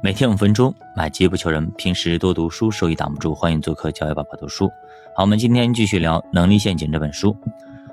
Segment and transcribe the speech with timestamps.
[0.00, 1.68] 每天五分钟，买机不求人。
[1.72, 3.34] 平时多读书，收益挡不住。
[3.34, 4.68] 欢迎做客教育爸爸读书。
[5.12, 7.36] 好，我们今天继续聊《能力陷阱》这本书。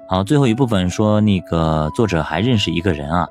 [0.08, 3.28] 好，最后一部分说，那个作者还认识一个人啊，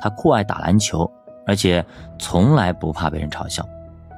[0.00, 1.10] 他酷爱打篮球，
[1.46, 1.84] 而且
[2.18, 3.62] 从来不怕被人嘲笑。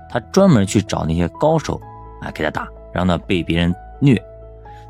[0.09, 1.80] 他专门去找那些高手
[2.23, 4.17] 啊，给他打，然后呢被别人虐。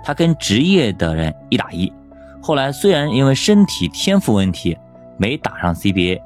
[0.05, 1.91] 他跟职业的人一打一。
[2.43, 4.77] 后来虽然因为身体天赋问题
[5.17, 6.21] 没打上 CBA，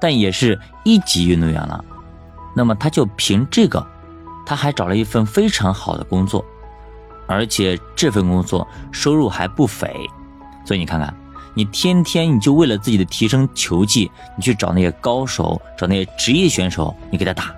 [0.00, 1.84] 但也是一级运动员了。
[2.58, 3.86] 那么他就凭这个，
[4.46, 6.42] 他还找了一份非常好的工作，
[7.26, 9.94] 而且这份工作收入还不菲。
[10.64, 11.14] 所以你看看，
[11.52, 17.54] 你天天你就为了自己的提升球技，你去找那些高手，找那些职业选手，你给他打，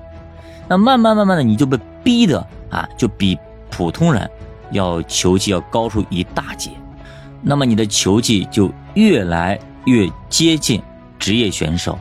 [0.66, 3.39] 那慢慢慢慢的你就被逼的啊，就比
[3.70, 4.28] 普通人
[4.73, 6.73] 要球技要高出一大截，
[7.41, 10.83] 那么你的球技就越来越接近
[11.20, 11.97] 职业选手。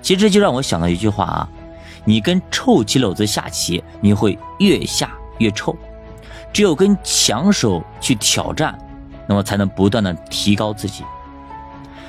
[0.00, 1.48] 其实这就让我想到一句话啊。
[2.04, 5.76] 你跟臭棋篓子下棋，你会越下越臭。
[6.52, 8.76] 只有跟强手去挑战，
[9.26, 11.04] 那么才能不断的提高自己。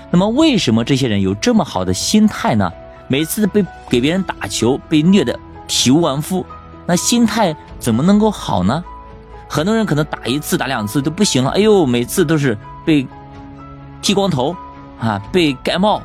[0.09, 2.71] 那么为什么这些人有这么好的心态呢？
[3.07, 6.45] 每次被给别人打球被虐的体无完肤，
[6.85, 8.83] 那心态怎么能够好呢？
[9.47, 13.05] 很多人可能打一次打两次都不行了，哎呦，每次都是被
[14.01, 14.55] 剃光头
[14.99, 16.01] 啊，被盖帽，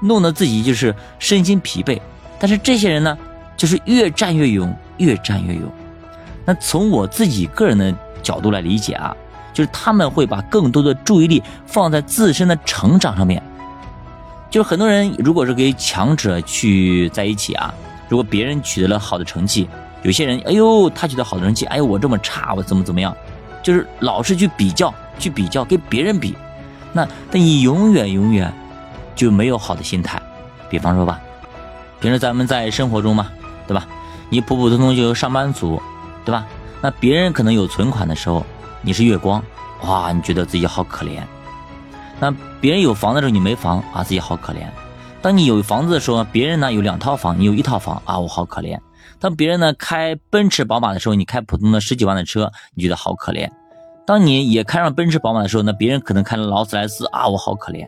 [0.00, 2.00] 弄得自己就是身心疲惫。
[2.40, 3.16] 但是这些人呢？
[3.58, 5.62] 就是越战越勇，越战越勇。
[6.46, 7.92] 那从我自己个人的
[8.22, 9.14] 角度来理解啊，
[9.52, 13.42] 就是他们会把更多的注意力放在自身的成长上面。
[14.48, 17.74] 就是很多人如果是跟强者去在一起啊，
[18.08, 19.68] 如果别人取得了好的成绩，
[20.02, 23.14] 有些人哎呦他取得好的成绩，哎呦我这么差，我怎么怎么样，
[23.62, 26.34] 就是老是去比较，去比较跟别人比，
[26.92, 28.50] 那那你永远永远
[29.14, 30.22] 就没有好的心态。
[30.70, 31.20] 比方说吧，
[32.00, 33.30] 平时咱们在生活中嘛。
[33.68, 33.86] 对吧？
[34.30, 35.80] 你普普通通就是上班族，
[36.24, 36.44] 对吧？
[36.80, 38.44] 那别人可能有存款的时候，
[38.82, 39.40] 你是月光，
[39.82, 41.22] 哇，你觉得自己好可怜。
[42.18, 44.66] 那别人有房的时候，你没房啊，自己好可怜。
[45.20, 48.78] 当你有房子的时候，别人呢有两套房，你有一套房啊，我好可怜。
[49.20, 53.50] 当别人呢开奔驰宝马的时候，你开普通的十几万的车，你觉得好可怜。
[54.06, 57.86] 当你也开上奔驰宝马的时候，那别人可能开了劳斯莱斯啊，我好可怜。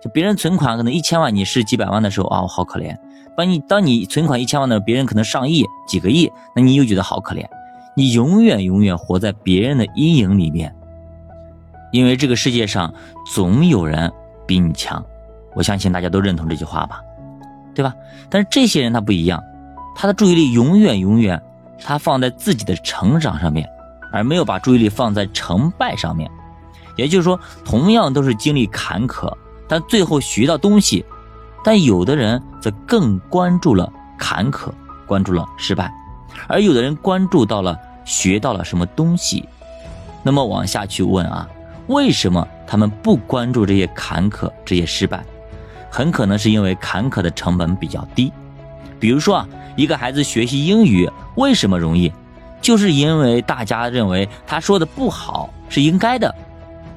[0.00, 2.96] 就别人存款可能一千万，你是几百万的时候啊，我好可怜。
[3.36, 7.44] 当你当你存款一千万的时候，别人可能上亿、几个亿，那你又觉得好可怜。
[7.96, 10.74] 你永远永远活在别人的阴影里面，
[11.92, 12.92] 因为这个世界上
[13.32, 14.10] 总有人
[14.46, 15.04] 比你强。
[15.54, 17.02] 我相信大家都认同这句话吧，
[17.74, 17.94] 对吧？
[18.30, 19.42] 但是这些人他不一样，
[19.96, 21.40] 他的注意力永远永远
[21.82, 23.68] 他放在自己的成长上面，
[24.12, 26.30] 而没有把注意力放在成败上面。
[26.96, 29.32] 也就是说，同样都是经历坎坷，
[29.70, 31.04] 但最后学到东西。
[31.62, 34.70] 但有的人则更关注了坎坷，
[35.06, 35.92] 关注了失败，
[36.48, 39.46] 而有的人关注到了学到了什么东西。
[40.22, 41.46] 那么往下去问啊，
[41.86, 45.22] 为什么他们不关注这些坎坷、这些失败？
[45.90, 48.32] 很可能是因为坎坷的成本比较低。
[48.98, 52.10] 比如说啊，一个孩子学习英语为什么容易？
[52.62, 56.34] 就是因为大家认为他说的不好是应该的，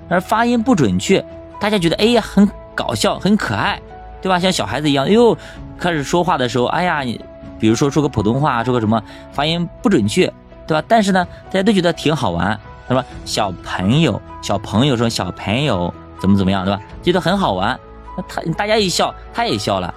[0.09, 1.25] 而发音不准确，
[1.59, 2.45] 大家觉得哎呀很
[2.75, 3.81] 搞笑、很可爱。
[4.22, 4.39] 对吧？
[4.39, 5.38] 像小孩子一样，哎呦，
[5.78, 7.19] 开始说话的时候，哎呀，你
[7.59, 9.03] 比如说说个普通话，说个什么
[9.34, 10.31] 发音不准确，
[10.66, 10.85] 对吧？
[10.88, 12.57] 但是呢，大家都觉得挺好玩，
[12.88, 13.03] 是吧？
[13.25, 16.81] 小朋友，小朋友说小朋友怎么怎么样，对吧？
[17.01, 17.78] 觉得很好玩，
[18.16, 19.94] 那他大家一笑，他也笑了，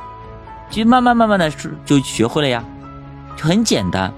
[0.71, 1.49] 就慢慢慢慢的
[1.85, 2.65] 就学会了呀，
[3.37, 4.13] 就很简单，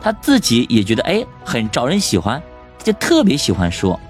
[0.00, 2.42] 他自己也觉得哎很招人喜欢，
[2.82, 4.00] 就特别喜欢说。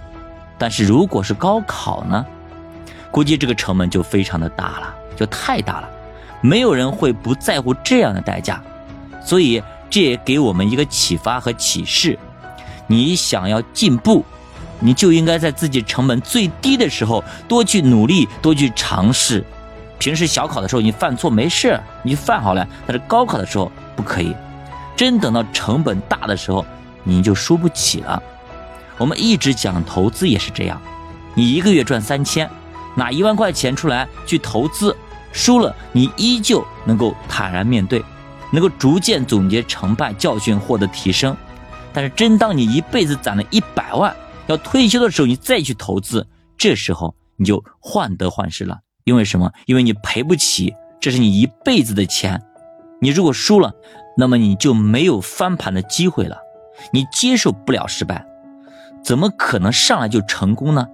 [0.56, 2.25] 但是如果是高考呢，
[3.15, 4.93] 估计这个成本就非常的大了。
[5.15, 5.89] 就太大了，
[6.41, 8.61] 没有人会不在乎这样的代价，
[9.25, 12.19] 所以这也给我们一个启发和启示：
[12.89, 14.25] 你想要进步，
[14.81, 19.45] 你就应该在自己成本最低的时候多去努力，多去尝试。
[20.01, 24.35] 平时小考的时候你犯错没事，你犯好了，但是高考的时候不可以。
[24.97, 26.67] 真等到成本大的时候，
[27.05, 28.21] 你就输不起了。
[28.99, 30.83] 我们一直讲投资也是这样，
[31.35, 32.50] 你一个月赚三千，
[32.94, 34.96] 拿一万块钱出来去投资。
[35.32, 38.05] 输了，你依旧能够坦然面对，
[38.52, 41.37] 能够逐渐总结成败教训，获得提升。
[41.93, 44.14] 但是，真当你一辈子攒了一百万，
[44.46, 46.26] 要退休的时候，你再去投资，
[46.56, 48.79] 这时候你就患得患失了。
[49.05, 49.50] 因为什么？
[49.67, 52.40] 因为你赔不起，这是你一辈子的钱。
[53.00, 53.73] 你如果输了，
[54.17, 56.38] 那么你就没有翻盘的机会了。
[56.93, 58.25] 你接受不了失败，
[59.02, 60.87] 怎么可能上来就成功呢？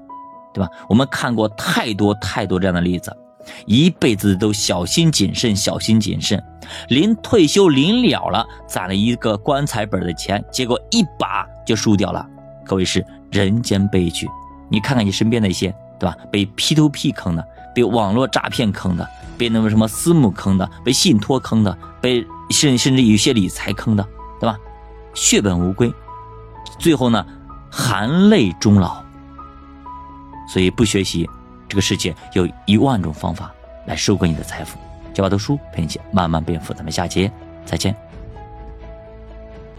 [0.52, 0.70] 对吧？
[0.88, 3.17] 我们看过太多太多这样的例子。
[3.64, 6.41] 一辈子都小心谨慎，小心谨慎，
[6.88, 12.25] 临退休临了了，攒了一个棺材本的钱，结果一把就输掉了，
[12.67, 14.29] 可谓是人间悲剧。
[14.69, 16.14] 你看看你身边那些，对吧？
[16.31, 17.44] 被 P to P 坑的，
[17.75, 19.08] 被网络诈骗坑的，
[19.38, 24.06] 被那个什么私募坑的，被信托坑的，被甚甚至有些理财坑的，
[24.38, 24.56] 对吧？
[25.14, 25.93] 血本无归，
[26.79, 27.25] 最后呢，
[27.70, 29.03] 含泪终老。
[30.50, 31.31] 所以不学习，
[31.69, 33.55] 这个世界有一万种方法
[33.87, 34.76] 来收割你的财富。
[35.14, 37.31] 教把读书陪你一起慢慢变富，咱们下节
[37.64, 37.94] 再见。